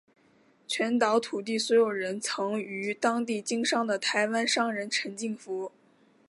[0.67, 5.71] 全岛土地所有人为曾于当地经商的台湾商人陈进福。